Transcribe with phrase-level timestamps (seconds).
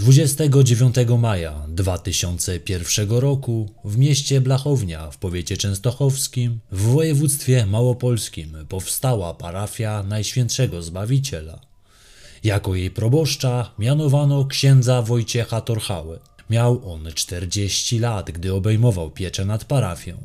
[0.00, 10.02] 29 maja 2001 roku w mieście Blachownia w powiecie częstochowskim w województwie małopolskim powstała parafia
[10.02, 11.60] Najświętszego Zbawiciela.
[12.44, 16.18] Jako jej proboszcza mianowano księdza Wojciecha Torchałę.
[16.50, 20.16] Miał on 40 lat, gdy obejmował pieczę nad parafią.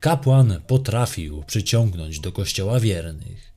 [0.00, 3.52] Kapłan potrafił przyciągnąć do kościoła wiernych.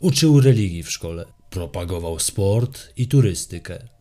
[0.00, 3.95] Uczył religii w szkole, propagował sport i turystykę.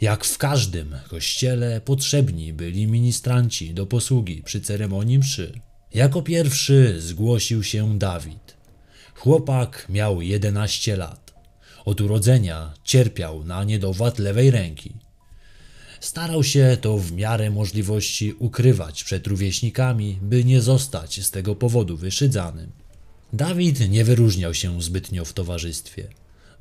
[0.00, 5.52] Jak w każdym kościele potrzebni byli ministranci do posługi przy ceremonii mszy.
[5.94, 8.56] Jako pierwszy zgłosił się Dawid.
[9.14, 11.34] Chłopak miał 11 lat.
[11.84, 14.92] Od urodzenia cierpiał na niedowład lewej ręki.
[16.00, 21.96] Starał się to w miarę możliwości ukrywać przed rówieśnikami, by nie zostać z tego powodu
[21.96, 22.72] wyszydzanym.
[23.32, 26.08] Dawid nie wyróżniał się zbytnio w towarzystwie.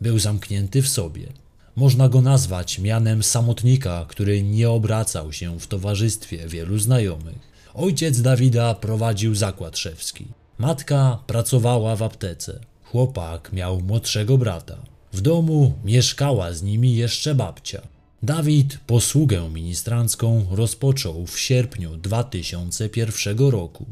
[0.01, 1.44] Był zamknięty w sobie.
[1.75, 7.55] Można go nazwać mianem samotnika, który nie obracał się w towarzystwie wielu znajomych.
[7.73, 10.25] Ojciec Dawida prowadził zakład szewski.
[10.57, 12.59] Matka pracowała w aptece.
[12.83, 14.77] Chłopak miał młodszego brata.
[15.13, 17.81] W domu mieszkała z nimi jeszcze babcia.
[18.23, 23.85] Dawid posługę ministrancką rozpoczął w sierpniu 2001 roku.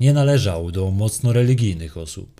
[0.00, 2.33] Nie należał do mocno religijnych osób.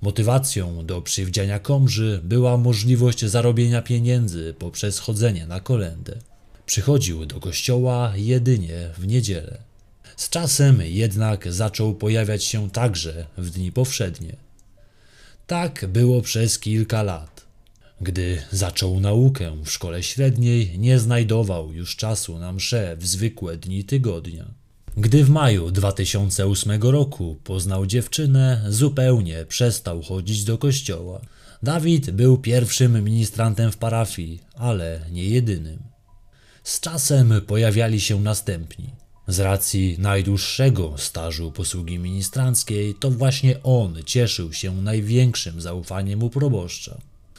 [0.00, 6.18] Motywacją do przywdziania komży była możliwość zarobienia pieniędzy poprzez chodzenie na kolendę.
[6.66, 9.58] Przychodził do kościoła jedynie w niedzielę.
[10.16, 14.36] Z czasem jednak zaczął pojawiać się także w dni powszednie.
[15.46, 17.46] Tak było przez kilka lat.
[18.00, 23.84] Gdy zaczął naukę w szkole średniej, nie znajdował już czasu na msze w zwykłe dni
[23.84, 24.44] tygodnia.
[24.96, 31.20] Gdy w maju 2008 roku poznał dziewczynę, zupełnie przestał chodzić do kościoła.
[31.62, 35.78] Dawid był pierwszym ministrantem w parafii, ale nie jedynym.
[36.62, 38.90] Z czasem pojawiali się następni.
[39.28, 46.98] Z racji najdłuższego stażu posługi ministranckiej, to właśnie on cieszył się największym zaufaniem u proboszcza.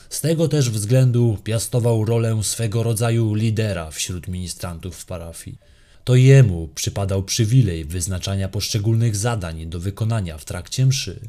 [0.09, 5.57] Z tego też względu piastował rolę swego rodzaju lidera wśród ministrantów w parafii.
[6.09, 11.19] To jemu przypadał przywilej wyznaczania poszczególnych zadań do wykonania w trakcie mszy.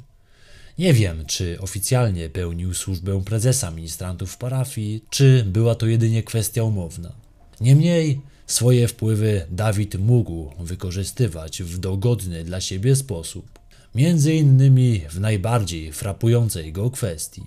[0.79, 7.13] Nie wiem, czy oficjalnie pełnił służbę prezesa ministrantów parafii, czy była to jedynie kwestia umowna.
[7.61, 13.59] Niemniej swoje wpływy Dawid mógł wykorzystywać w dogodny dla siebie sposób,
[13.95, 17.43] między innymi w najbardziej frapującej go kwestii.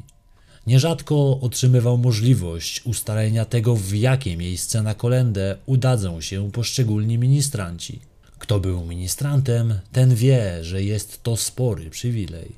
[0.68, 8.00] Nierzadko otrzymywał możliwość ustalenia tego, w jakie miejsce na kolendę udadzą się poszczególni ministranci.
[8.40, 12.52] Kto był ministrantem, ten wie, że jest to spory przywilej.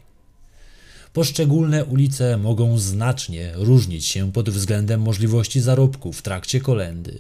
[1.14, 7.20] Poszczególne ulice mogą znacznie różnić się pod względem możliwości zarobku w trakcie kolendy.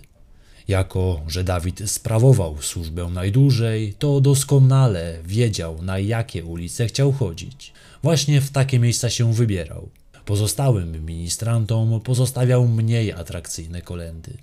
[0.67, 7.73] Jako, że Dawid sprawował służbę najdłużej, to doskonale wiedział, na jakie ulice chciał chodzić.
[8.03, 9.89] Właśnie w takie miejsca się wybierał.
[10.25, 14.37] Pozostałym ministrantom pozostawiał mniej atrakcyjne kolendy.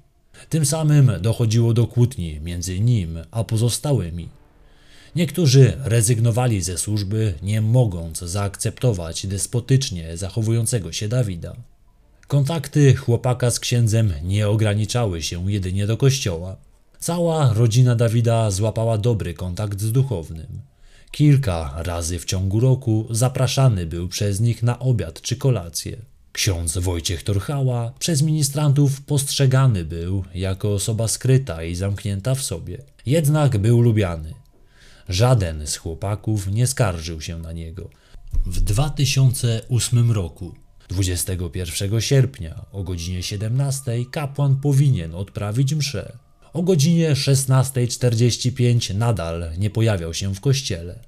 [0.48, 4.28] Tym samym dochodziło do kłótni między nim a pozostałymi.
[5.16, 11.56] Niektórzy rezygnowali ze służby, nie mogąc zaakceptować despotycznie zachowującego się Dawida.
[12.28, 16.56] Kontakty chłopaka z księdzem nie ograniczały się jedynie do kościoła.
[16.98, 20.71] Cała rodzina Dawida złapała dobry kontakt z duchownym.
[21.12, 25.96] Kilka razy w ciągu roku zapraszany był przez nich na obiad czy kolację.
[26.32, 32.78] Ksiądz Wojciech Torchała przez ministrantów postrzegany był jako osoba skryta i zamknięta w sobie.
[33.06, 34.34] Jednak był lubiany.
[35.08, 37.90] Żaden z chłopaków nie skarżył się na niego.
[38.46, 40.54] W 2008 roku
[40.88, 46.18] 21 sierpnia o godzinie 17 kapłan powinien odprawić mszę.
[46.52, 50.98] O godzinie 16.45 nadal nie pojawiał się w kościele.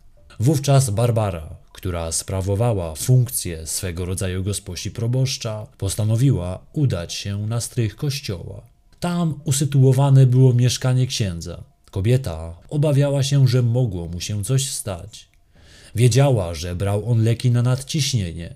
[0.40, 8.62] Wówczas Barbara, która sprawowała funkcję swego rodzaju gosposi proboszcza, postanowiła udać się na strych kościoła.
[9.00, 11.64] Tam usytuowane było mieszkanie księdza.
[11.90, 15.28] Kobieta obawiała się, że mogło mu się coś stać.
[15.94, 18.54] Wiedziała, że brał on leki na nadciśnienie.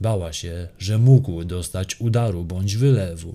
[0.00, 3.34] Bała się, że mógł dostać udaru bądź wylewu.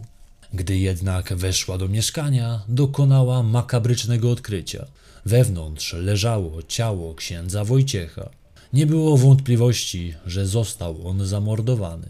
[0.56, 4.86] Gdy jednak weszła do mieszkania, dokonała makabrycznego odkrycia.
[5.26, 8.30] Wewnątrz leżało ciało księdza Wojciecha.
[8.74, 12.08] Nie było wątpliwości, że został on zamordowany.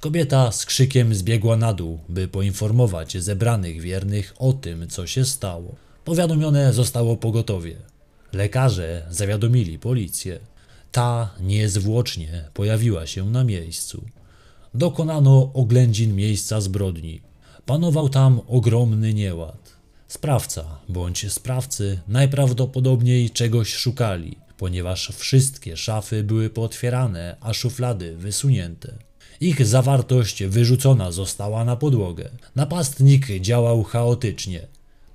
[0.00, 5.74] Kobieta z krzykiem zbiegła na dół, by poinformować zebranych wiernych o tym, co się stało.
[6.04, 7.76] Powiadomione zostało pogotowie.
[8.32, 10.38] Lekarze zawiadomili policję.
[10.92, 14.04] Ta niezwłocznie pojawiła się na miejscu.
[14.74, 17.29] Dokonano oględzin miejsca zbrodni.
[17.66, 19.76] Panował tam ogromny nieład.
[20.08, 28.92] Sprawca bądź sprawcy najprawdopodobniej czegoś szukali, ponieważ wszystkie szafy były pootwierane, a szuflady wysunięte.
[29.40, 32.30] Ich zawartość wyrzucona została na podłogę.
[32.56, 34.66] Napastnik działał chaotycznie,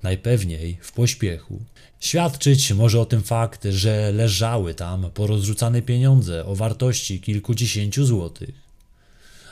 [0.02, 1.60] najpewniej w pośpiechu.
[2.00, 8.65] Świadczyć może o tym fakt, że leżały tam porozrzucane pieniądze o wartości kilkudziesięciu złotych.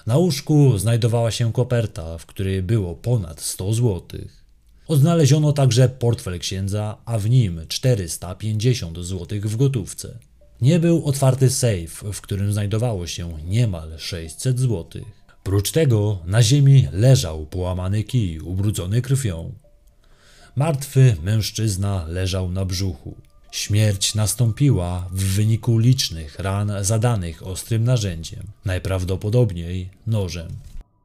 [0.06, 4.44] Na łóżku znajdowała się koperta, w której było ponad 100 złotych.
[4.88, 10.18] Odnaleziono także portfel księdza, a w nim 450 złotych w gotówce.
[10.60, 15.04] Nie był otwarty sejf, w którym znajdowało się niemal 600 złotych.
[15.42, 19.52] Prócz tego na ziemi leżał połamany kij ubrudzony krwią.
[20.56, 23.16] Martwy mężczyzna leżał na brzuchu.
[23.54, 30.48] Śmierć nastąpiła w wyniku licznych ran zadanych ostrym narzędziem, najprawdopodobniej nożem.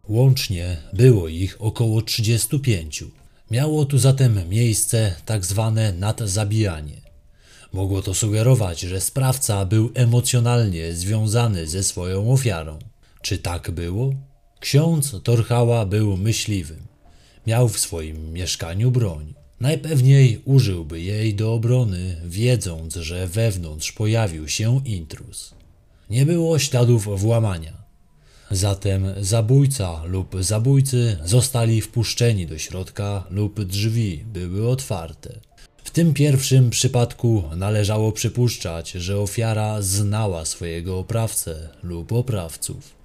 [0.07, 3.03] Łącznie było ich około 35.
[3.51, 7.01] Miało tu zatem miejsce tak zwane nadzabijanie.
[7.73, 12.79] Mogło to sugerować, że sprawca był emocjonalnie związany ze swoją ofiarą.
[13.21, 14.13] Czy tak było?
[14.59, 16.87] Ksiądz Torchała był myśliwym.
[17.47, 19.38] Miał w swoim mieszkaniu broń.
[19.59, 25.53] Najpewniej użyłby jej do obrony, wiedząc, że wewnątrz pojawił się intruz.
[26.09, 27.73] Nie było śladów włamania.
[28.51, 35.39] Zatem zabójca lub zabójcy zostali wpuszczeni do środka lub drzwi były otwarte.
[35.83, 42.95] W tym pierwszym przypadku należało przypuszczać, że ofiara znała swojego oprawcę lub oprawców.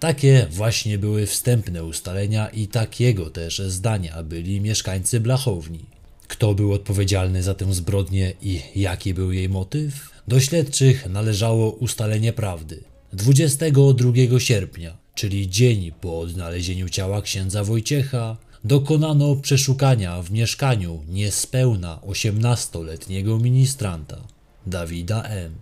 [0.00, 5.93] Takie właśnie były wstępne ustalenia i takiego też zdania byli mieszkańcy Blachowni.
[6.34, 10.10] Kto był odpowiedzialny za tę zbrodnię i jaki był jej motyw?
[10.28, 12.84] Do śledczych należało ustalenie prawdy.
[13.12, 23.38] 22 sierpnia, czyli dzień po odnalezieniu ciała księdza Wojciecha, dokonano przeszukania w mieszkaniu niespełna 18-letniego
[23.38, 24.20] ministranta,
[24.66, 25.54] Dawida M.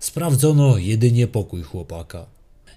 [0.00, 2.26] Sprawdzono jedynie pokój chłopaka.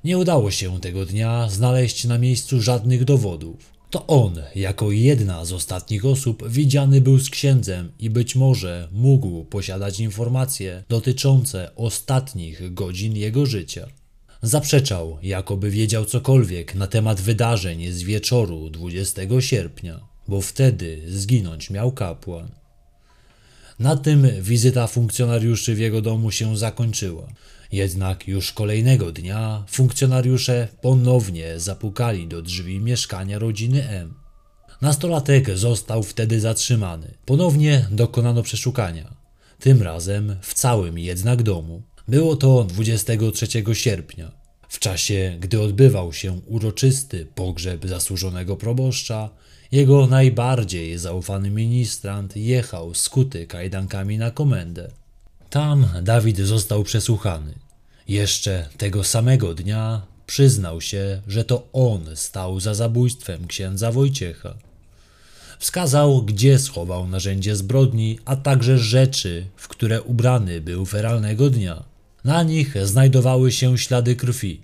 [0.04, 3.81] Nie udało się tego dnia znaleźć na miejscu żadnych dowodów.
[3.92, 9.46] To on, jako jedna z ostatnich osób, widziany był z księdzem i być może mógł
[9.46, 13.88] posiadać informacje dotyczące ostatnich godzin jego życia.
[14.42, 21.92] Zaprzeczał, jakoby wiedział cokolwiek na temat wydarzeń z wieczoru 20 sierpnia, bo wtedy zginąć miał
[21.92, 22.52] kapłan.
[23.80, 27.28] Na tym wizyta funkcjonariuszy w jego domu się zakończyła.
[27.72, 34.14] Jednak już kolejnego dnia funkcjonariusze ponownie zapukali do drzwi mieszkania rodziny M.
[34.82, 37.14] Nastolatek został wtedy zatrzymany.
[37.26, 39.16] Ponownie dokonano przeszukania.
[39.60, 41.82] Tym razem w całym jednak domu.
[42.08, 44.32] Było to 23 sierpnia.
[44.70, 49.30] W czasie, gdy odbywał się uroczysty pogrzeb zasłużonego proboszcza,
[49.72, 54.92] jego najbardziej zaufany ministrant jechał skuty kajdankami na komendę.
[55.52, 57.54] Tam Dawid został przesłuchany.
[58.08, 64.54] Jeszcze tego samego dnia przyznał się, że to on stał za zabójstwem księdza Wojciecha.
[65.60, 71.84] Wskazał, gdzie schował narzędzie zbrodni, a także rzeczy, w które ubrany był feralnego dnia.
[72.24, 74.62] Na nich znajdowały się ślady krwi.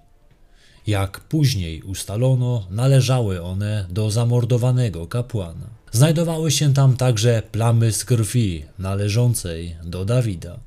[0.88, 5.68] Jak później ustalono, należały one do zamordowanego kapłana.
[5.92, 10.60] Znajdowały się tam także plamy z krwi należącej do Dawida.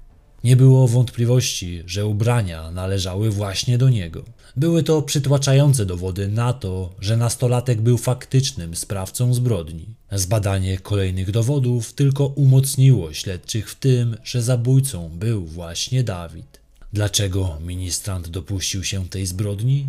[0.44, 4.24] Nie było wątpliwości, że ubrania należały właśnie do niego.
[4.56, 9.86] Były to przytłaczające dowody na to, że nastolatek był faktycznym sprawcą zbrodni.
[10.12, 16.60] Zbadanie kolejnych dowodów tylko umocniło śledczych w tym, że zabójcą był właśnie Dawid.
[16.92, 19.86] Dlaczego ministrant dopuścił się tej zbrodni?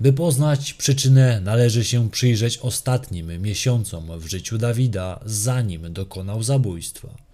[0.00, 7.29] By poznać przyczynę, należy się przyjrzeć ostatnim miesiącom w życiu Dawida, zanim dokonał zabójstwa.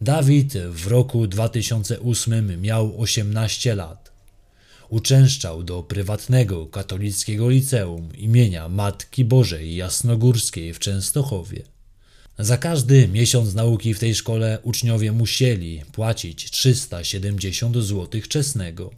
[0.00, 4.12] Dawid w roku 2008 miał 18 lat.
[4.88, 11.62] Uczęszczał do prywatnego katolickiego liceum imienia Matki Bożej Jasnogórskiej w Częstochowie.
[12.38, 18.90] Za każdy miesiąc nauki w tej szkole uczniowie musieli płacić 370 zł czesnego.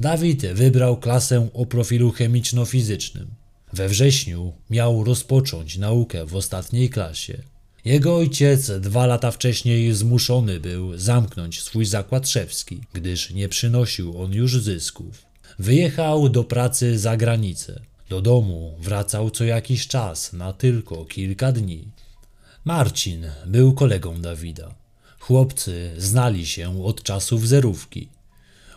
[0.00, 3.26] Dawid wybrał klasę o profilu chemiczno-fizycznym.
[3.72, 7.42] We wrześniu miał rozpocząć naukę w ostatniej klasie.
[7.84, 14.32] Jego ojciec dwa lata wcześniej zmuszony był zamknąć swój zakład szewski, gdyż nie przynosił on
[14.32, 15.22] już zysków.
[15.58, 17.80] Wyjechał do pracy za granicę.
[18.08, 21.88] Do domu wracał co jakiś czas na tylko kilka dni.
[22.64, 24.74] Marcin był kolegą Dawida.
[25.18, 28.08] Chłopcy znali się od czasów zerówki.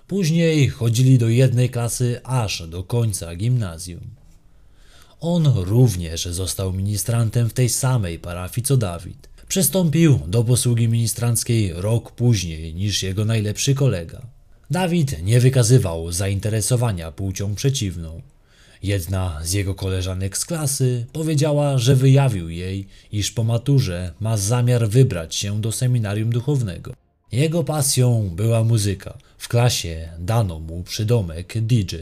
[0.07, 4.22] Później chodzili do jednej klasy aż do końca gimnazjum.
[5.25, 9.29] On również został ministrantem w tej samej parafii co Dawid.
[9.47, 14.21] Przystąpił do posługi ministranckiej rok później niż jego najlepszy kolega.
[14.71, 18.21] Dawid nie wykazywał zainteresowania płcią przeciwną.
[18.83, 24.89] Jedna z jego koleżanek z klasy powiedziała, że wyjawił jej, iż po maturze ma zamiar
[24.89, 26.93] wybrać się do seminarium duchownego.
[27.31, 29.17] Jego pasją była muzyka.
[29.37, 31.95] W klasie dano mu przydomek DJ.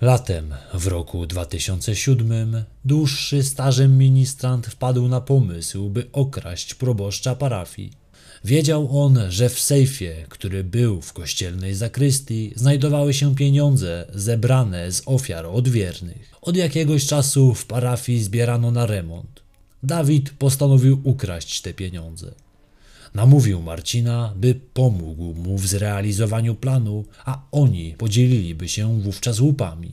[0.00, 7.92] Latem w roku 2007 dłuższy stażem ministrant wpadł na pomysł, by okraść proboszcza parafii.
[8.44, 15.02] Wiedział on, że w sejfie, który był w kościelnej zakrystii, znajdowały się pieniądze zebrane z
[15.06, 16.30] ofiar odwiernych.
[16.42, 19.42] Od jakiegoś czasu w parafii zbierano na remont.
[19.82, 22.34] Dawid postanowił ukraść te pieniądze.
[23.16, 29.92] Namówił Marcina, by pomógł mu w zrealizowaniu planu, a oni podzieliliby się wówczas łupami.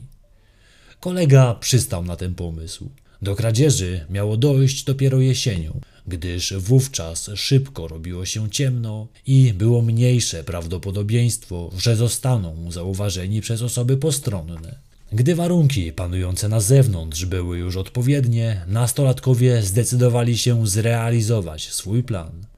[1.00, 2.90] Kolega przystał na ten pomysł.
[3.22, 10.44] Do kradzieży miało dojść dopiero jesienią, gdyż wówczas szybko robiło się ciemno i było mniejsze
[10.44, 14.78] prawdopodobieństwo, że zostaną zauważeni przez osoby postronne.
[15.12, 22.53] Gdy warunki panujące na zewnątrz były już odpowiednie, nastolatkowie zdecydowali się zrealizować swój plan.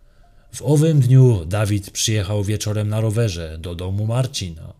[0.56, 4.72] W owym dniu Dawid przyjechał wieczorem na rowerze do domu Marcina.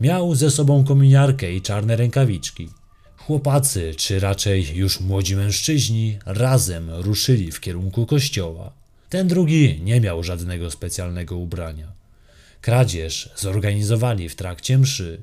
[0.00, 2.68] Miał ze sobą kominiarkę i czarne rękawiczki.
[3.16, 8.72] Chłopacy, czy raczej już młodzi mężczyźni, razem ruszyli w kierunku kościoła.
[9.08, 11.92] Ten drugi nie miał żadnego specjalnego ubrania.
[12.60, 15.20] Kradzież zorganizowali w trakcie mszy.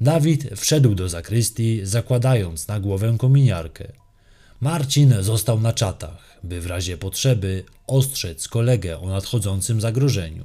[0.00, 3.92] Dawid wszedł do zakrystii, zakładając na głowę kominiarkę.
[4.60, 10.44] Marcin został na czatach, by w razie potrzeby ostrzec kolegę o nadchodzącym zagrożeniu.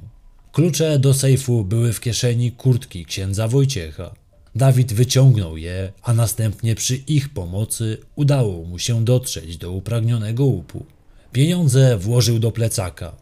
[0.52, 4.14] Klucze do sejfu były w kieszeni kurtki księdza Wojciecha.
[4.54, 10.86] Dawid wyciągnął je, a następnie przy ich pomocy udało mu się dotrzeć do upragnionego łupu.
[11.32, 13.12] Pieniądze włożył do plecaka.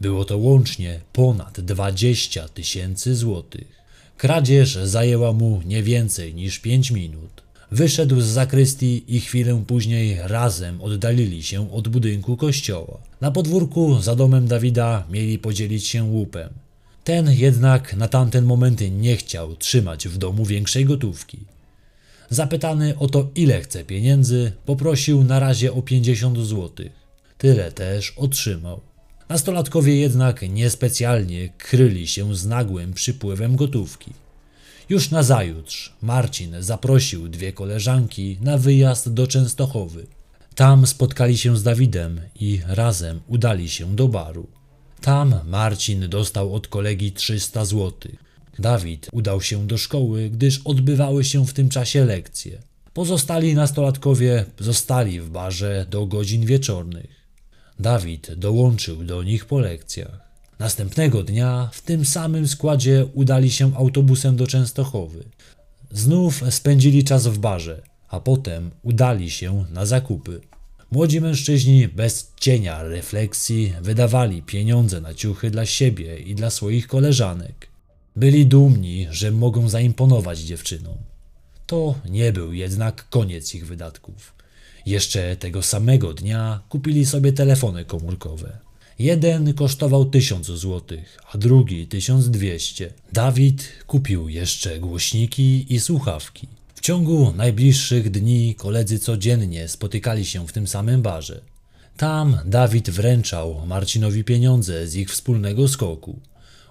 [0.00, 3.78] Było to łącznie ponad 20 tysięcy złotych.
[4.16, 7.47] Kradzież zajęła mu nie więcej niż 5 minut.
[7.70, 12.98] Wyszedł z zakrystii i chwilę później razem oddalili się od budynku kościoła.
[13.20, 16.48] Na podwórku za domem Dawida mieli podzielić się łupem.
[17.04, 21.38] Ten jednak na tamten moment nie chciał trzymać w domu większej gotówki.
[22.30, 26.70] Zapytany o to, ile chce pieniędzy, poprosił na razie o 50 zł.
[27.38, 28.80] Tyle też otrzymał.
[29.28, 34.12] Nastolatkowie jednak niespecjalnie kryli się z nagłym przypływem gotówki.
[34.88, 40.06] Już nazajutrz Marcin zaprosił dwie koleżanki na wyjazd do Częstochowy.
[40.54, 44.46] Tam spotkali się z Dawidem i razem udali się do baru.
[45.00, 47.92] Tam Marcin dostał od kolegi 300 zł.
[48.58, 52.62] Dawid udał się do szkoły, gdyż odbywały się w tym czasie lekcje.
[52.92, 57.10] Pozostali nastolatkowie zostali w barze do godzin wieczornych.
[57.78, 60.27] Dawid dołączył do nich po lekcjach.
[60.58, 65.24] Następnego dnia w tym samym składzie udali się autobusem do Częstochowy.
[65.90, 70.40] Znów spędzili czas w barze, a potem udali się na zakupy.
[70.90, 77.68] Młodzi mężczyźni bez cienia refleksji wydawali pieniądze na ciuchy dla siebie i dla swoich koleżanek.
[78.16, 80.96] Byli dumni, że mogą zaimponować dziewczynom.
[81.66, 84.34] To nie był jednak koniec ich wydatków.
[84.86, 88.67] Jeszcze tego samego dnia kupili sobie telefony komórkowe.
[88.98, 90.98] Jeden kosztował 1000 zł,
[91.32, 92.92] a drugi 1200.
[93.12, 96.48] Dawid kupił jeszcze głośniki i słuchawki.
[96.74, 101.40] W ciągu najbliższych dni koledzy codziennie spotykali się w tym samym barze.
[101.96, 106.20] Tam Dawid wręczał Marcinowi pieniądze z ich wspólnego skoku.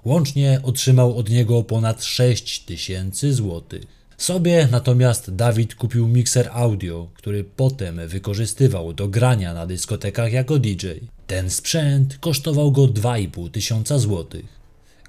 [0.05, 3.96] Łącznie otrzymał od niego ponad 6 tysięcy złotych.
[4.17, 10.87] Sobie natomiast Dawid kupił mikser audio, który potem wykorzystywał do grania na dyskotekach jako DJ.
[11.27, 14.45] Ten sprzęt kosztował go 2,5 tysiąca złotych.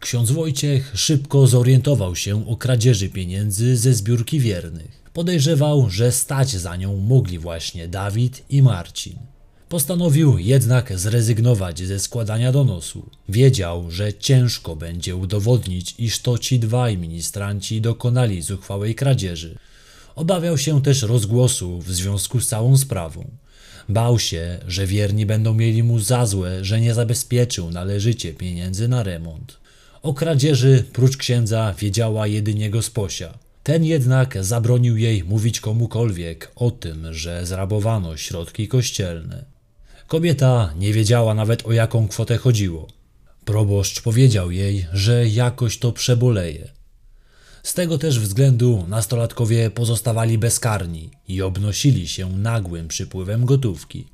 [0.00, 5.02] Ksiądz Wojciech szybko zorientował się o kradzieży pieniędzy ze zbiórki wiernych.
[5.12, 9.18] Podejrzewał, że stać za nią mogli właśnie Dawid i Marcin.
[9.68, 13.10] Postanowił jednak zrezygnować ze składania donosu.
[13.28, 19.58] Wiedział, że ciężko będzie udowodnić, iż to ci dwaj ministranci dokonali zuchwałej kradzieży.
[20.16, 23.30] Obawiał się też rozgłosu w związku z całą sprawą.
[23.88, 29.02] Bał się, że wierni będą mieli mu za złe, że nie zabezpieczył należycie pieniędzy na
[29.02, 29.56] remont.
[30.02, 33.38] O kradzieży prócz księdza wiedziała jedynie gosposia.
[33.62, 39.57] Ten jednak zabronił jej mówić komukolwiek o tym, że zrabowano środki kościelne.
[40.08, 42.86] Kobieta nie wiedziała nawet o jaką kwotę chodziło.
[43.44, 46.68] Proboszcz powiedział jej, że jakoś to przeboleje.
[47.62, 54.06] Z tego też względu nastolatkowie pozostawali bezkarni i obnosili się nagłym przypływem gotówki.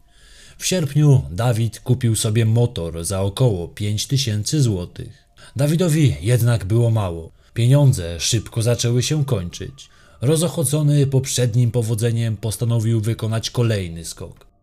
[0.58, 5.24] W sierpniu Dawid kupił sobie motor za około 5000 złotych.
[5.56, 7.30] Dawidowi jednak było mało.
[7.54, 9.88] Pieniądze szybko zaczęły się kończyć.
[10.20, 14.53] Rozochocony poprzednim powodzeniem postanowił wykonać kolejny skok.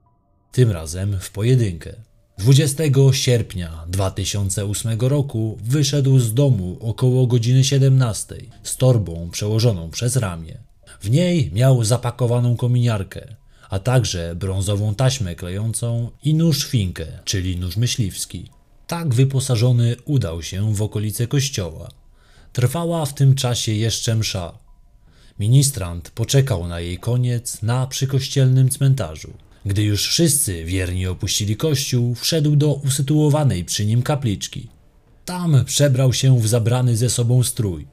[0.51, 1.96] Tym razem w pojedynkę.
[2.38, 10.58] 20 sierpnia 2008 roku wyszedł z domu około godziny 17 z torbą przełożoną przez ramię.
[11.01, 13.36] W niej miał zapakowaną kominiarkę,
[13.70, 18.50] a także brązową taśmę klejącą i nóż finkę, czyli nóż myśliwski.
[18.88, 21.89] Tak wyposażony udał się w okolice kościoła.
[22.53, 24.58] Trwała w tym czasie jeszcze msza.
[25.39, 29.34] Ministrant poczekał na jej koniec na przykościelnym cmentarzu.
[29.65, 34.68] Gdy już wszyscy wierni opuścili kościół, wszedł do usytuowanej przy nim kapliczki.
[35.25, 37.88] Tam przebrał się w zabrany ze sobą strój.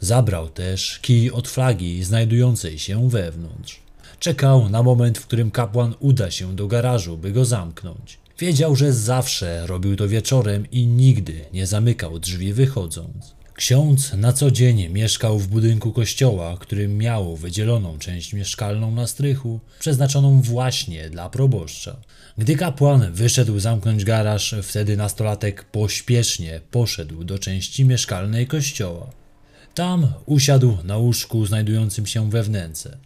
[0.00, 3.80] Zabrał też kij od flagi znajdującej się wewnątrz.
[4.18, 8.18] Czekał na moment, w którym kapłan uda się do garażu, by go zamknąć.
[8.38, 13.34] Wiedział, że zawsze robił to wieczorem i nigdy nie zamykał drzwi wychodząc.
[13.54, 19.60] Ksiądz na co dzień mieszkał w budynku kościoła, który miał wydzieloną część mieszkalną na strychu,
[19.78, 21.96] przeznaczoną właśnie dla proboszcza.
[22.38, 29.10] Gdy kapłan wyszedł zamknąć garaż, wtedy nastolatek pośpiesznie poszedł do części mieszkalnej kościoła.
[29.74, 32.96] Tam usiadł na łóżku znajdującym się we wnęce.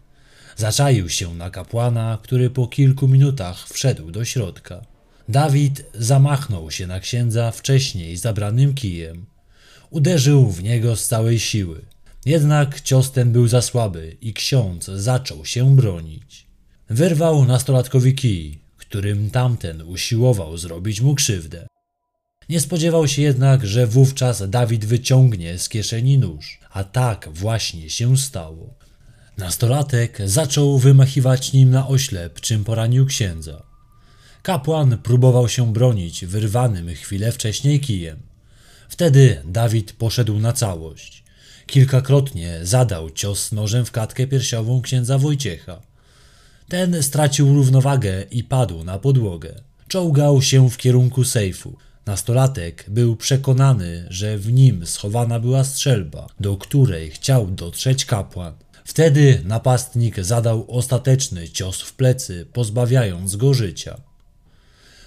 [0.56, 4.82] Zaczaił się na kapłana, który po kilku minutach wszedł do środka.
[5.28, 9.26] Dawid zamachnął się na księdza wcześniej zabranym kijem.
[9.90, 11.84] Uderzył w niego z całej siły.
[12.24, 16.46] Jednak cios ten był za słaby i ksiądz zaczął się bronić.
[16.90, 21.66] Wyrwał nastolatkowi kij, którym tamten usiłował zrobić mu krzywdę.
[22.48, 28.16] Nie spodziewał się jednak, że wówczas Dawid wyciągnie z kieszeni nóż, a tak właśnie się
[28.16, 28.74] stało.
[29.38, 33.62] Nastolatek zaczął wymachiwać nim na oślep, czym poranił księdza.
[34.42, 38.22] Kapłan próbował się bronić wyrwanym chwilę wcześniej kijem.
[38.88, 41.24] Wtedy Dawid poszedł na całość.
[41.66, 45.80] Kilkakrotnie zadał cios nożem w klatkę piersiową księdza Wojciecha.
[46.68, 49.54] Ten stracił równowagę i padł na podłogę.
[49.88, 51.76] Czołgał się w kierunku sejfu.
[52.06, 58.54] Nastolatek był przekonany, że w nim schowana była strzelba, do której chciał dotrzeć kapłan.
[58.84, 64.00] Wtedy napastnik zadał ostateczny cios w plecy, pozbawiając go życia.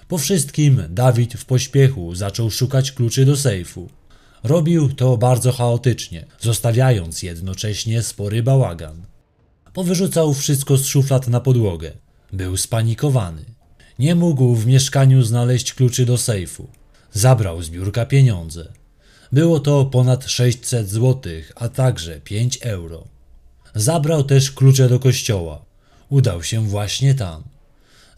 [0.09, 3.89] Po wszystkim Dawid w pośpiechu zaczął szukać kluczy do sejfu.
[4.43, 9.05] Robił to bardzo chaotycznie, zostawiając jednocześnie spory bałagan.
[9.73, 11.91] Powyrzucał wszystko z szuflad na podłogę.
[12.33, 13.45] Był spanikowany.
[13.99, 16.67] Nie mógł w mieszkaniu znaleźć kluczy do sejfu.
[17.13, 18.73] Zabrał z biurka pieniądze.
[19.31, 23.07] Było to ponad 600 zł, a także 5 euro.
[23.75, 25.65] Zabrał też klucze do kościoła.
[26.09, 27.43] Udał się właśnie tam.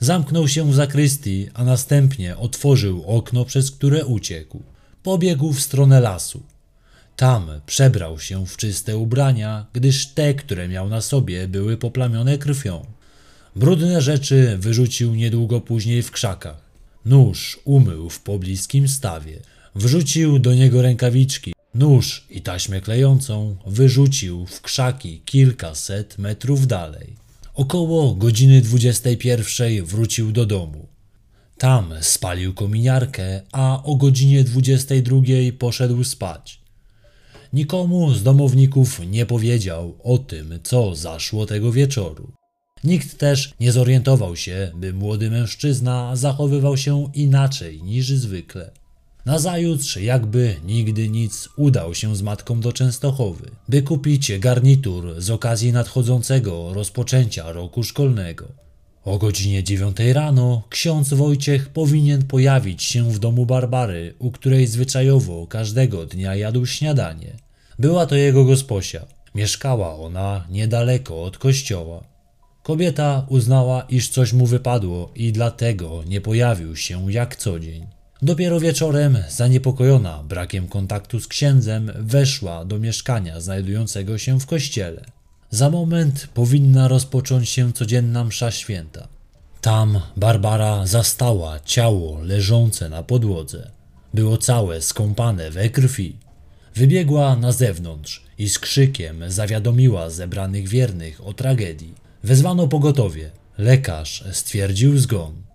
[0.03, 4.63] Zamknął się w zakrystii, a następnie otworzył okno, przez które uciekł.
[5.03, 6.43] Pobiegł w stronę lasu.
[7.15, 12.85] Tam przebrał się w czyste ubrania, gdyż te, które miał na sobie, były poplamione krwią.
[13.55, 16.61] Brudne rzeczy wyrzucił niedługo później w krzakach.
[17.05, 19.39] Nóż umył w pobliskim stawie.
[19.75, 21.53] Wrzucił do niego rękawiczki.
[21.75, 27.20] Nóż i taśmę klejącą wyrzucił w krzaki kilkaset metrów dalej.
[27.61, 30.87] Około godziny 21 wrócił do domu.
[31.57, 35.21] Tam spalił kominiarkę, a o godzinie 22
[35.59, 36.61] poszedł spać.
[37.53, 42.31] Nikomu z domowników nie powiedział o tym, co zaszło tego wieczoru.
[42.83, 48.71] Nikt też nie zorientował się, by młody mężczyzna zachowywał się inaczej niż zwykle.
[49.25, 55.71] Nazajutrz, jakby nigdy nic, udał się z matką do Częstochowy, by kupić garnitur z okazji
[55.73, 58.47] nadchodzącego rozpoczęcia roku szkolnego.
[59.03, 65.47] O godzinie dziewiątej rano ksiądz Wojciech powinien pojawić się w domu Barbary, u której zwyczajowo
[65.47, 67.37] każdego dnia jadł śniadanie.
[67.79, 69.05] Była to jego gosposia.
[69.35, 72.03] Mieszkała ona niedaleko od kościoła.
[72.63, 78.00] Kobieta uznała, iż coś mu wypadło i dlatego nie pojawił się jak co dzień.
[78.23, 85.05] Dopiero wieczorem, zaniepokojona brakiem kontaktu z księdzem, weszła do mieszkania znajdującego się w kościele.
[85.49, 89.07] Za moment powinna rozpocząć się codzienna msza święta.
[89.61, 93.71] Tam Barbara zastała ciało leżące na podłodze.
[94.13, 96.15] Było całe skąpane we krwi.
[96.75, 101.93] Wybiegła na zewnątrz i z krzykiem zawiadomiła zebranych wiernych o tragedii.
[102.23, 103.31] Wezwano pogotowie.
[103.57, 105.50] Lekarz stwierdził zgon.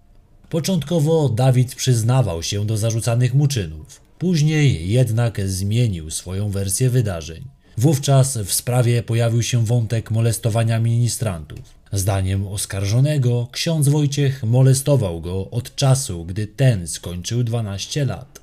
[0.50, 4.00] Początkowo Dawid przyznawał się do zarzucanych mu czynów.
[4.18, 7.44] Później jednak zmienił swoją wersję wydarzeń.
[7.78, 11.60] Wówczas w sprawie pojawił się wątek molestowania ministrantów.
[11.92, 18.40] Zdaniem oskarżonego, ksiądz Wojciech molestował go od czasu, gdy ten skończył 12 lat.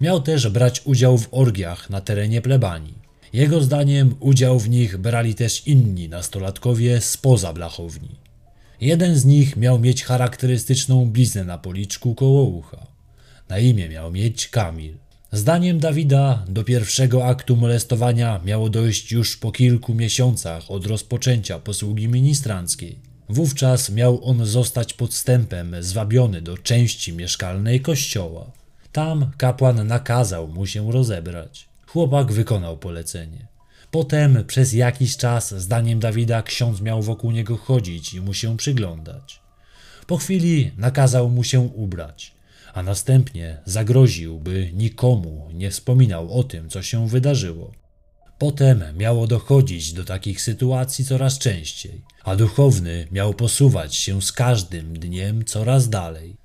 [0.00, 2.94] Miał też brać udział w orgiach na terenie plebanii.
[3.32, 8.27] Jego zdaniem udział w nich brali też inni nastolatkowie spoza blachowni.
[8.80, 12.86] Jeden z nich miał mieć charakterystyczną bliznę na policzku koło ucha.
[13.48, 14.94] Na imię miał mieć Kamil.
[15.32, 22.08] Zdaniem Dawida do pierwszego aktu molestowania miało dojść już po kilku miesiącach od rozpoczęcia posługi
[22.08, 22.98] ministranckiej.
[23.28, 28.50] Wówczas miał on zostać podstępem zwabiony do części mieszkalnej kościoła.
[28.92, 31.68] Tam kapłan nakazał mu się rozebrać.
[31.86, 33.57] Chłopak wykonał polecenie.
[33.90, 39.40] Potem przez jakiś czas, zdaniem Dawida, ksiądz miał wokół niego chodzić i mu się przyglądać.
[40.06, 42.34] Po chwili nakazał mu się ubrać,
[42.74, 47.72] a następnie zagroził, by nikomu nie wspominał o tym, co się wydarzyło.
[48.38, 54.98] Potem miało dochodzić do takich sytuacji coraz częściej, a duchowny miał posuwać się z każdym
[54.98, 56.36] dniem coraz dalej.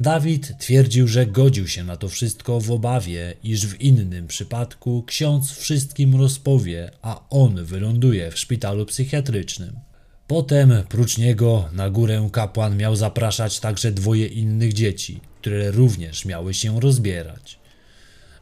[0.00, 5.52] Dawid twierdził, że godził się na to wszystko w obawie, iż w innym przypadku ksiądz
[5.52, 9.78] wszystkim rozpowie, a on wyląduje w szpitalu psychiatrycznym.
[10.26, 16.54] Potem, prócz niego, na górę kapłan miał zapraszać także dwoje innych dzieci, które również miały
[16.54, 17.58] się rozbierać.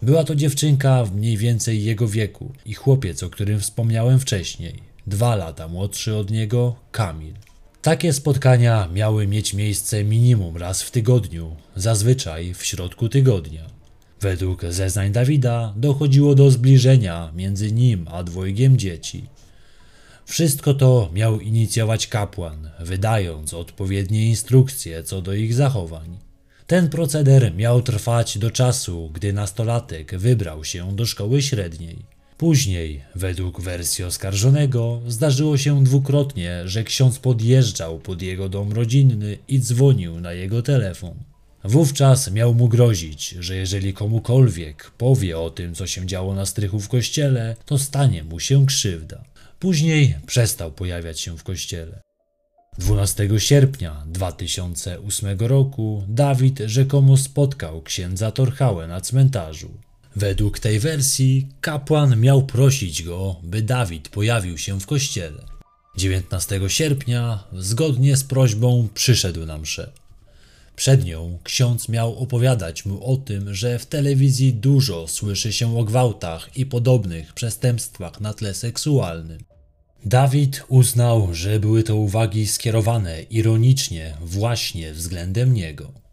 [0.02, 5.36] Była to dziewczynka w mniej więcej jego wieku i chłopiec, o którym wspomniałem wcześniej, dwa
[5.36, 7.34] lata młodszy od niego, Kamil.
[7.84, 13.66] Takie spotkania miały mieć miejsce minimum raz w tygodniu, zazwyczaj w środku tygodnia.
[14.20, 19.26] Według zeznań Dawida dochodziło do zbliżenia między nim a dwojgiem dzieci.
[20.26, 26.18] Wszystko to miał inicjować kapłan, wydając odpowiednie instrukcje co do ich zachowań.
[26.66, 32.13] Ten proceder miał trwać do czasu, gdy nastolatek wybrał się do szkoły średniej.
[32.44, 39.60] Później, według wersji oskarżonego, zdarzyło się dwukrotnie, że ksiądz podjeżdżał pod jego dom rodzinny i
[39.60, 41.14] dzwonił na jego telefon.
[41.64, 46.80] Wówczas miał mu grozić, że jeżeli komukolwiek powie o tym, co się działo na strychu
[46.80, 49.24] w kościele, to stanie mu się krzywda.
[49.58, 52.00] Później przestał pojawiać się w kościele.
[52.78, 59.70] 12 sierpnia 2008 roku Dawid rzekomo spotkał księdza Torchałę na cmentarzu.
[60.16, 65.42] Według tej wersji kapłan miał prosić go, by Dawid pojawił się w kościele.
[65.96, 69.92] 19 sierpnia, zgodnie z prośbą, przyszedł na mszę.
[70.76, 75.84] Przed nią ksiądz miał opowiadać mu o tym, że w telewizji dużo słyszy się o
[75.84, 79.38] gwałtach i podobnych przestępstwach na tle seksualnym.
[80.04, 86.03] Dawid uznał, że były to uwagi skierowane ironicznie właśnie względem niego.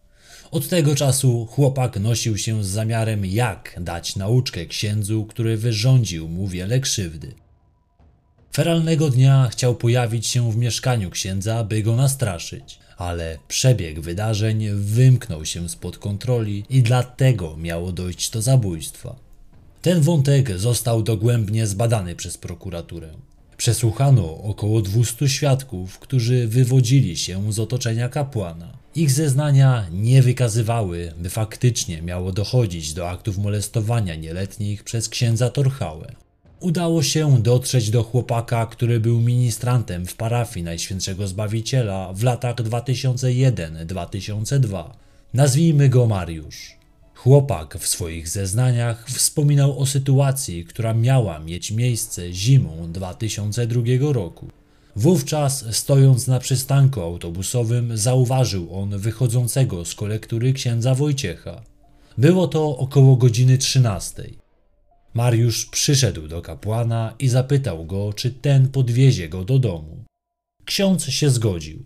[0.51, 6.47] Od tego czasu chłopak nosił się z zamiarem, jak dać nauczkę księdzu, który wyrządził mu
[6.47, 7.33] wiele krzywdy.
[8.53, 15.45] Feralnego dnia chciał pojawić się w mieszkaniu księdza, by go nastraszyć, ale przebieg wydarzeń wymknął
[15.45, 19.15] się spod kontroli i dlatego miało dojść do zabójstwa.
[19.81, 23.09] Ten wątek został dogłębnie zbadany przez prokuraturę.
[23.57, 28.80] Przesłuchano około 200 świadków, którzy wywodzili się z otoczenia kapłana.
[28.95, 36.15] Ich zeznania nie wykazywały, by faktycznie miało dochodzić do aktów molestowania nieletnich przez księdza Torchałę.
[36.59, 44.83] Udało się dotrzeć do chłopaka, który był ministrantem w parafii Najświętszego Zbawiciela w latach 2001-2002.
[45.33, 46.75] Nazwijmy go Mariusz.
[47.15, 54.60] Chłopak w swoich zeznaniach wspominał o sytuacji, która miała mieć miejsce zimą 2002 roku.
[54.95, 61.61] Wówczas, stojąc na przystanku autobusowym, zauważył on wychodzącego z kolektury księdza Wojciecha.
[62.17, 64.23] Było to około godziny 13.
[65.13, 70.03] Mariusz przyszedł do kapłana i zapytał go, czy ten podwiezie go do domu.
[70.65, 71.83] Ksiądz się zgodził.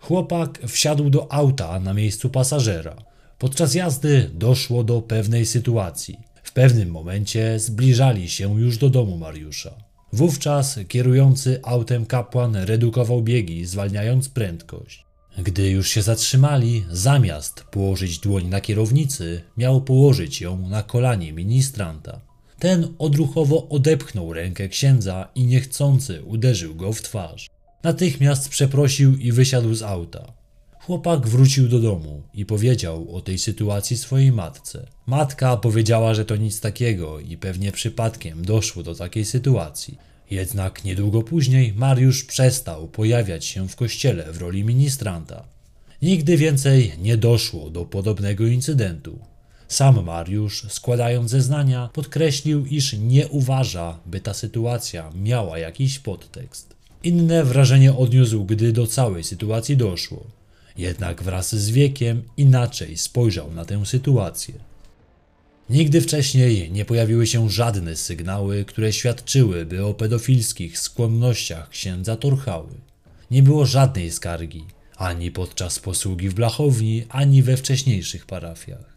[0.00, 2.96] Chłopak wsiadł do auta na miejscu pasażera.
[3.38, 6.18] Podczas jazdy doszło do pewnej sytuacji.
[6.42, 9.93] W pewnym momencie zbliżali się już do domu Mariusza.
[10.14, 15.04] Wówczas kierujący autem kapłan redukował biegi, zwalniając prędkość.
[15.38, 22.20] Gdy już się zatrzymali, zamiast położyć dłoń na kierownicy, miał położyć ją na kolanie ministranta.
[22.58, 27.50] Ten odruchowo odepchnął rękę księdza i niechcący uderzył go w twarz.
[27.82, 30.32] Natychmiast przeprosił i wysiadł z auta.
[30.86, 34.86] Chłopak wrócił do domu i powiedział o tej sytuacji swojej matce.
[35.06, 39.98] Matka powiedziała, że to nic takiego i pewnie przypadkiem doszło do takiej sytuacji.
[40.30, 45.44] Jednak niedługo później Mariusz przestał pojawiać się w kościele w roli ministranta.
[46.02, 49.18] Nigdy więcej nie doszło do podobnego incydentu.
[49.68, 56.74] Sam Mariusz, składając zeznania, podkreślił, iż nie uważa, by ta sytuacja miała jakiś podtekst.
[57.02, 60.43] Inne wrażenie odniósł, gdy do całej sytuacji doszło.
[60.76, 64.54] Jednak wraz z wiekiem inaczej spojrzał na tę sytuację.
[65.70, 72.74] Nigdy wcześniej nie pojawiły się żadne sygnały, które świadczyłyby o pedofilskich skłonnościach księdza Torchały.
[73.30, 74.64] Nie było żadnej skargi,
[74.96, 78.94] ani podczas posługi w Blachowni, ani we wcześniejszych parafiach.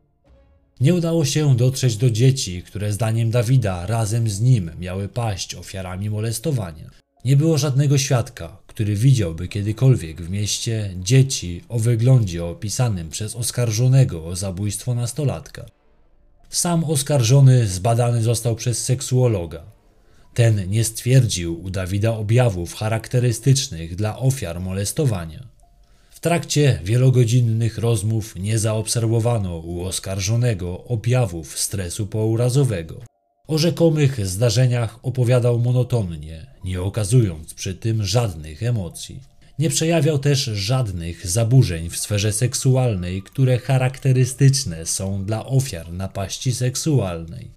[0.79, 6.09] Nie udało się dotrzeć do dzieci, które zdaniem Dawida razem z nim miały paść ofiarami
[6.09, 6.89] molestowania.
[7.25, 14.25] Nie było żadnego świadka, który widziałby kiedykolwiek w mieście dzieci o wyglądzie opisanym przez oskarżonego
[14.25, 15.65] o zabójstwo nastolatka.
[16.49, 19.63] Sam oskarżony zbadany został przez seksuologa.
[20.33, 25.47] Ten nie stwierdził u Dawida objawów charakterystycznych dla ofiar molestowania.
[26.09, 33.01] W trakcie wielogodzinnych rozmów nie zaobserwowano u oskarżonego objawów stresu pourazowego.
[33.47, 39.19] O rzekomych zdarzeniach opowiadał monotonnie, nie okazując przy tym żadnych emocji.
[39.59, 47.47] Nie przejawiał też żadnych zaburzeń w sferze seksualnej, które charakterystyczne są dla ofiar napaści seksualnej.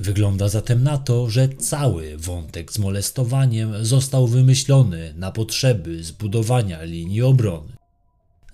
[0.00, 7.22] Wygląda zatem na to, że cały wątek z molestowaniem został wymyślony na potrzeby zbudowania linii
[7.22, 7.73] obrony.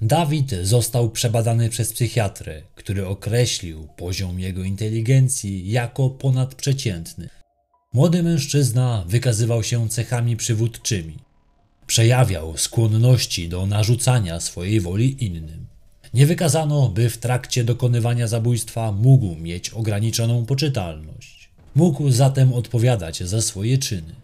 [0.02, 7.28] Dawid został przebadany przez psychiatrę, który określił poziom jego inteligencji jako ponadprzeciętny.
[7.92, 11.16] Młody mężczyzna wykazywał się cechami przywódczymi.
[11.86, 15.66] Przejawiał skłonności do narzucania swojej woli innym.
[16.14, 21.50] Nie wykazano, by w trakcie dokonywania zabójstwa mógł mieć ograniczoną poczytalność.
[21.74, 24.14] Mógł zatem odpowiadać za swoje czyny.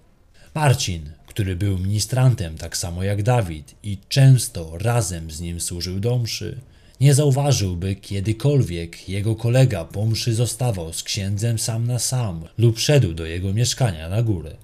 [0.54, 6.18] Marcin który był ministrantem tak samo jak Dawid i często razem z nim służył do
[6.18, 6.60] mszy,
[7.00, 13.14] nie zauważyłby kiedykolwiek jego kolega po mszy zostawał z księdzem sam na sam lub szedł
[13.14, 14.56] do jego mieszkania na górę.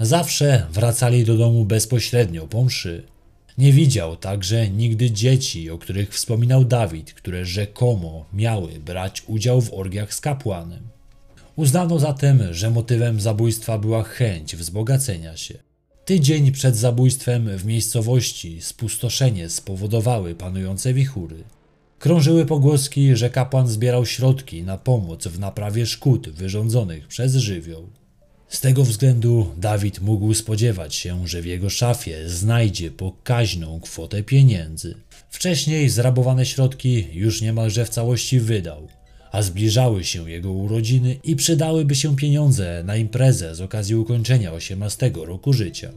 [0.00, 3.02] Zawsze wracali do domu bezpośrednio po mszy.
[3.58, 9.74] Nie widział także nigdy dzieci, o których wspominał Dawid, które rzekomo miały brać udział w
[9.74, 10.88] orgiach z kapłanem.
[11.56, 15.67] Uznano zatem, że motywem zabójstwa była chęć wzbogacenia się.
[16.08, 21.36] Tydzień przed zabójstwem w miejscowości spustoszenie spowodowały panujące wichury.
[21.98, 27.88] Krążyły pogłoski, że kapłan zbierał środki na pomoc w naprawie szkód wyrządzonych przez żywioł.
[28.48, 34.94] Z tego względu Dawid mógł spodziewać się, że w jego szafie znajdzie pokaźną kwotę pieniędzy.
[35.30, 38.88] Wcześniej zrabowane środki już niemalże w całości wydał,
[39.32, 45.12] a zbliżały się jego urodziny i przydałyby się pieniądze na imprezę z okazji ukończenia 18
[45.14, 45.90] roku życia.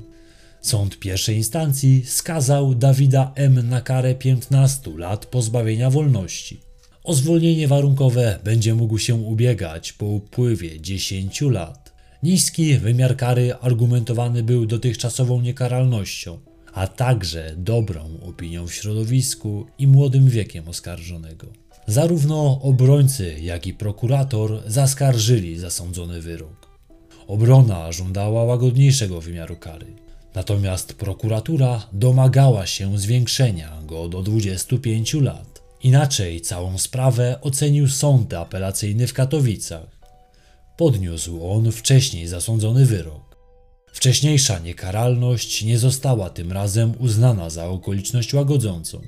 [0.62, 3.70] Sąd pierwszej instancji skazał Dawida M.
[3.70, 6.62] na karę 15 lat pozbawienia wolności.
[7.04, 11.94] O zwolnienie warunkowe będzie mógł się ubiegać po upływie 10 lat.
[12.24, 16.40] Niski wymiar kary argumentowany był dotychczasową niekaralnością,
[16.74, 21.61] a także dobrą opinią w środowisku i młodym wiekiem oskarżonego.
[21.88, 26.68] Zarówno obrońcy, jak i prokurator zaskarżyli zasądzony wyrok.
[27.28, 29.88] Obrona żądała łagodniejszego wymiaru kary.
[30.36, 35.62] Natomiast prokuratura domagała się zwiększenia go do 25 lat.
[35.84, 39.88] Inaczej całą sprawę ocenił sąd apelacyjny w Katowicach.
[40.78, 43.38] Podniósł on wcześniej zasądzony wyrok.
[43.94, 49.02] Wcześniejsza niekaralność nie została tym razem uznana za okoliczność łagodzącą.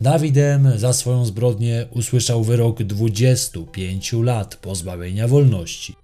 [0.00, 5.94] Dawidem za swoją zbrodnię usłyszał wyrok 25 lat pozbawienia wolności.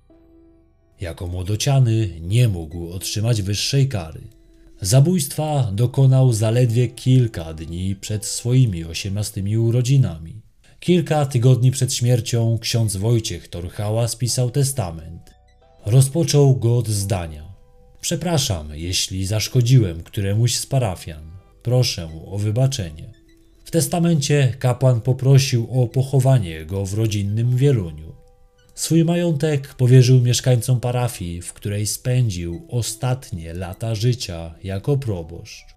[1.00, 4.20] Jako młodociany nie mógł otrzymać wyższej kary.
[4.80, 10.42] Zabójstwa dokonał zaledwie kilka dni przed swoimi osiemnastymi urodzinami.
[10.80, 15.34] Kilka tygodni przed śmiercią ksiądz Wojciech Torchała spisał testament.
[15.86, 17.52] Rozpoczął go od zdania.
[18.00, 21.30] Przepraszam, jeśli zaszkodziłem któremuś z parafian.
[21.62, 23.15] Proszę o wybaczenie.
[23.66, 28.14] W testamencie kapłan poprosił o pochowanie go w rodzinnym Wieluniu.
[28.74, 35.75] Swój majątek powierzył mieszkańcom parafii, w której spędził ostatnie lata życia jako proboszcz.